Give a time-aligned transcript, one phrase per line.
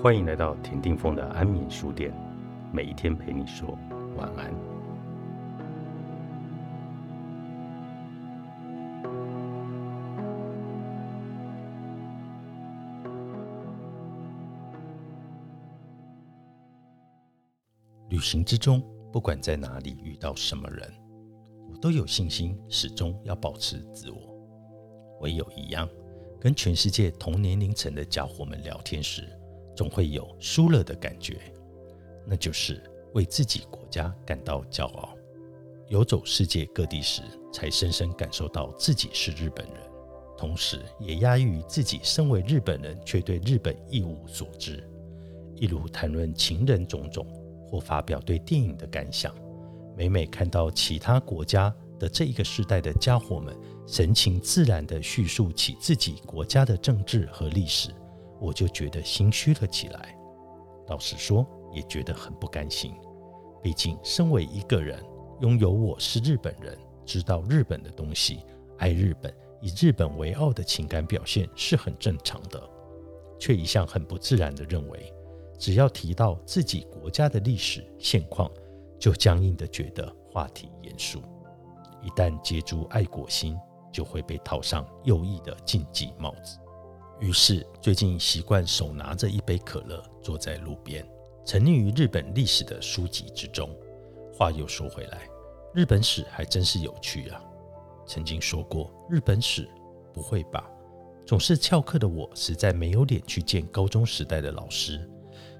[0.00, 2.12] 欢迎来到田定峰的安眠书店，
[2.72, 3.78] 每一天陪你说
[4.16, 4.52] 晚安。
[18.08, 18.82] 旅行之中，
[19.12, 20.92] 不管在哪里遇到什么人，
[21.70, 24.18] 我都有信心，始终要保持自我。
[25.20, 25.88] 唯有一样，
[26.40, 29.28] 跟全世界同年龄层的家伙们聊天时。
[29.74, 31.38] 总会有输了的感觉，
[32.26, 32.82] 那就是
[33.14, 35.16] 为自己国家感到骄傲。
[35.88, 39.76] 游走世界各地时，才深深感受到自己是日本人，
[40.38, 44.88] 同时也压抑于自己身为日本人却对日本一无所知。
[45.54, 47.26] 一如谈论情人种种，
[47.68, 49.34] 或发表对电影的感想，
[49.96, 53.54] 每每看到其他国家的这一个时代的家伙们
[53.86, 57.90] 神情自然地叙述起自己国家的政治和历史。
[58.42, 60.18] 我就觉得心虚了起来，
[60.88, 62.92] 老实说，也觉得很不甘心。
[63.62, 65.00] 毕竟，身为一个人，
[65.40, 66.76] 拥有我是日本人，
[67.06, 68.44] 知道日本的东西，
[68.78, 72.60] 爱日本，以日本为傲的情感表现是很正常的，
[73.38, 75.14] 却一向很不自然地认为，
[75.56, 78.50] 只要提到自己国家的历史现况，
[78.98, 81.22] 就僵硬地觉得话题严肃。
[82.02, 83.56] 一旦接住爱国心，
[83.92, 86.58] 就会被套上右翼的禁忌帽子。
[87.22, 91.08] 于是，最近习惯手拿着一杯可乐，坐在路边，
[91.46, 93.70] 沉溺于日本历史的书籍之中。
[94.34, 95.20] 话又说回来，
[95.72, 97.40] 日本史还真是有趣啊！
[98.08, 99.68] 曾经说过日本史，
[100.12, 100.68] 不会吧？
[101.24, 105.08] 总是翘课的我，实在没有脸去见高中时代的老师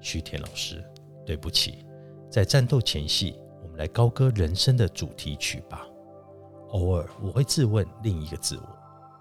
[0.00, 0.84] 徐田老师。
[1.24, 1.86] 对不起，
[2.28, 5.86] 在战斗前夕，我们来高歌人生的主题曲吧。
[6.70, 8.68] 偶尔我会自问另一个自我，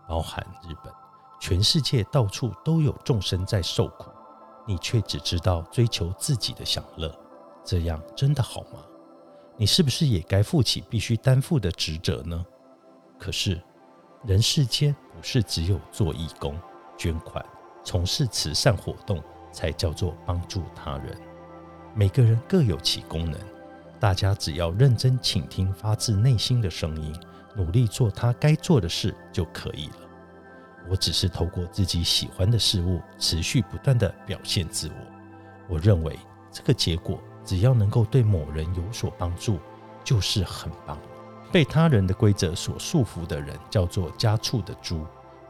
[0.10, 0.92] 包含日本。
[1.46, 4.10] 全世界到处都有众生在受苦，
[4.66, 7.14] 你却只知道追求自己的享乐，
[7.66, 8.80] 这样真的好吗？
[9.58, 12.46] 你是不是也该负起必须担负的职责呢？
[13.20, 13.62] 可是，
[14.24, 16.58] 人世间不是只有做义工、
[16.98, 17.46] 捐款、
[17.84, 19.22] 从事慈善活动
[19.52, 21.14] 才叫做帮助他人。
[21.94, 23.38] 每个人各有其功能，
[24.00, 27.14] 大家只要认真倾听发自内心的声音，
[27.54, 30.03] 努力做他该做的事就可以了。
[30.90, 34.96] 我只是透过自己喜欢的事物，持续不断的表现自我。
[35.68, 36.20] 我认为
[36.52, 39.60] 这个结果，只要能够对某人有所帮助，
[40.04, 40.98] 就是很棒。
[41.52, 45.06] 被他人的规则所束缚的人，叫做家畜的猪；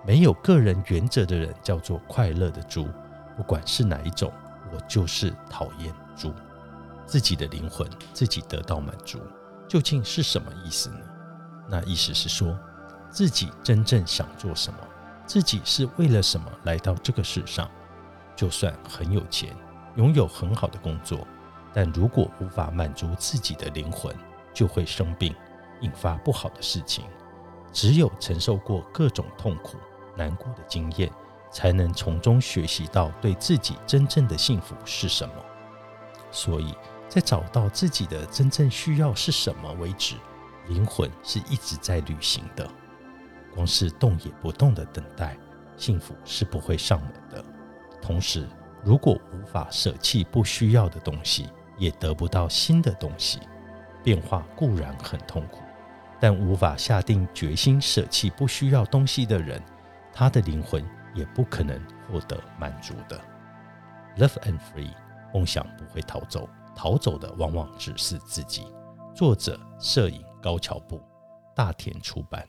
[0.06, 2.88] 没有个人原则的人，叫做快乐的猪。
[3.36, 4.32] 不管是哪一种，
[4.72, 6.34] 我就是讨厌猪。
[7.06, 9.20] 自己的灵魂自己得到满足，
[9.68, 11.00] 究竟是什么意思呢？
[11.70, 12.58] 那意思是说，
[13.10, 14.80] 自己真正想做什么。
[15.25, 17.69] 自己是为了什么来到这个世上？
[18.35, 19.56] 就算很有钱，
[19.95, 21.25] 拥有很好的工作，
[21.73, 24.13] 但如果无法满足自己的灵魂，
[24.53, 25.35] 就会生病，
[25.81, 27.06] 引发不好的事情。
[27.72, 29.78] 只有承受过各种痛苦、
[30.16, 31.11] 难过的经验，
[31.51, 35.35] 才能从中学习到对自己真正的幸福是什么。
[36.31, 36.75] 所以
[37.07, 40.16] 在找到自己的真正需要是什么为止，
[40.67, 42.67] 灵魂是一直在旅行的。
[43.53, 45.38] 光是动也不动的等待，
[45.78, 47.44] 幸福是不会上门的。
[48.02, 48.47] 同时，
[48.84, 53.40] 如果无法舍弃不需要的东西，也得不到新的东西。
[54.03, 55.59] 变化固然很痛苦，
[56.19, 59.62] 但无法下定决心舍弃不需要东西的人，
[60.12, 61.81] 他的灵魂也不可能
[62.12, 63.18] 获得满足的。
[64.18, 64.91] Love and free，
[65.34, 68.68] 梦想不会逃走，逃走的往往只是自己。
[69.16, 71.02] 作者：摄影高桥部，
[71.56, 72.46] 大田出版。